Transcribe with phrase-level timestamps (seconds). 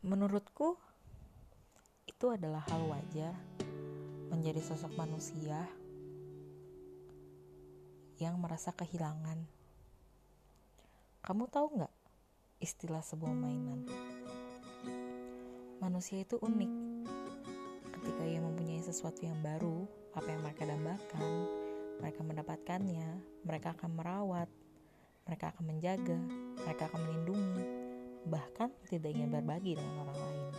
[0.00, 0.80] Menurutku,
[2.08, 3.36] itu adalah hal wajar
[4.32, 5.68] menjadi sosok manusia
[8.16, 9.44] yang merasa kehilangan.
[11.20, 11.92] Kamu tahu nggak
[12.64, 13.84] istilah sebuah mainan?
[15.84, 16.72] Manusia itu unik.
[18.00, 19.84] Ketika ia mempunyai sesuatu yang baru,
[20.16, 21.32] apa yang mereka dambakan,
[22.00, 24.48] mereka mendapatkannya, mereka akan merawat,
[25.28, 26.16] mereka akan menjaga,
[26.64, 27.79] mereka akan melindungi,
[28.28, 30.52] bahkan tidak ingin berbagi dengan orang lain.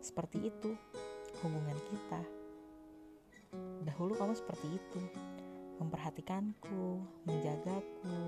[0.00, 0.76] Seperti itu
[1.40, 2.20] hubungan kita.
[3.88, 5.00] Dahulu kamu seperti itu,
[5.80, 8.18] memperhatikanku, menjagaku,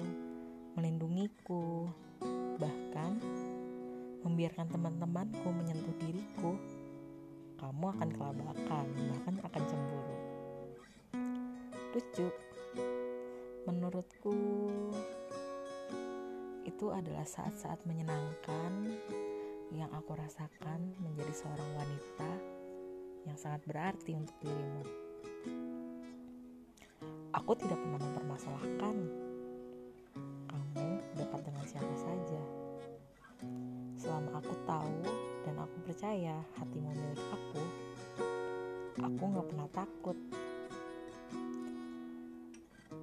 [0.75, 1.87] melindungiku,
[2.57, 3.21] bahkan
[4.23, 6.57] membiarkan teman-temanku menyentuh diriku.
[7.61, 10.17] Kamu akan kelabakan, bahkan akan cemburu.
[11.93, 12.27] Lucu,
[13.69, 14.35] menurutku
[16.73, 18.97] itu adalah saat-saat menyenangkan
[19.77, 22.31] yang aku rasakan menjadi seorang wanita
[23.29, 24.85] yang sangat berarti untuk dirimu.
[27.37, 28.97] Aku tidak pernah mempermasalahkan
[30.49, 32.43] kamu dapat dengan siapa saja.
[34.01, 34.97] Selama aku tahu
[35.45, 37.63] dan aku percaya hatimu milik aku,
[38.97, 40.19] aku gak pernah takut.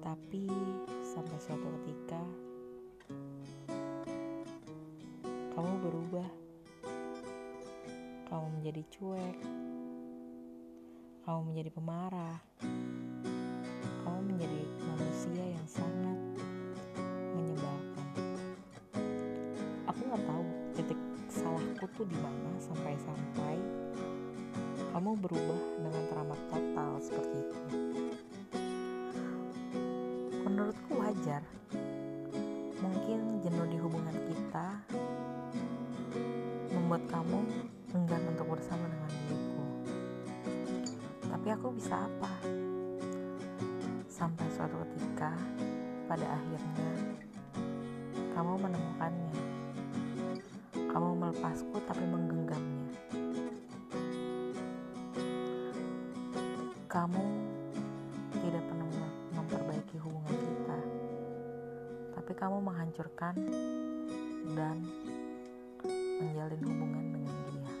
[0.04, 0.44] Tapi
[1.00, 2.22] sampai suatu ketika
[5.60, 6.30] kamu berubah
[8.32, 9.36] kamu menjadi cuek,
[11.28, 12.40] kamu menjadi pemarah,
[14.00, 16.16] kamu menjadi manusia yang sangat
[17.36, 18.08] menyebalkan.
[19.84, 20.44] Aku nggak tahu
[20.80, 23.60] titik salahku tuh di mana sampai-sampai
[24.96, 27.58] kamu berubah dengan teramat total seperti itu.
[30.40, 31.44] Menurutku wajar.
[32.80, 34.66] Mungkin jenuh di hubungan kita
[36.90, 37.38] membuat kamu
[37.94, 39.62] enggan untuk bersama dengan diriku.
[41.22, 42.34] Tapi aku bisa apa?
[44.10, 45.30] Sampai suatu ketika,
[46.10, 46.90] pada akhirnya,
[48.34, 49.34] kamu menemukannya.
[50.90, 52.90] Kamu melepasku tapi menggenggamnya.
[56.90, 57.22] Kamu
[58.34, 58.90] tidak pernah
[59.38, 60.78] memperbaiki hubungan kita,
[62.18, 63.38] tapi kamu menghancurkan
[64.58, 64.82] dan
[66.20, 67.72] menjalin hubungan dengan dia.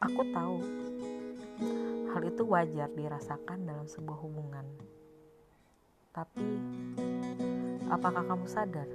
[0.00, 0.56] Aku tahu
[2.16, 4.66] hal itu wajar dirasakan dalam sebuah hubungan.
[6.16, 6.48] Tapi
[7.92, 8.88] apakah kamu sadar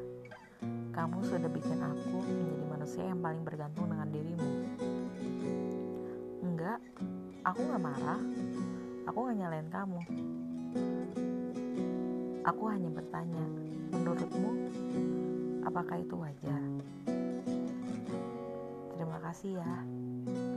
[0.95, 4.51] kamu sudah bikin aku menjadi manusia yang paling bergantung dengan dirimu?
[6.39, 6.79] Enggak,
[7.43, 8.21] aku gak marah.
[9.05, 9.99] Aku gak nyalain kamu.
[12.47, 13.45] Aku hanya bertanya,
[13.91, 14.51] menurutmu
[15.67, 16.63] apakah itu wajar?
[19.15, 20.54] Terima kasih ya.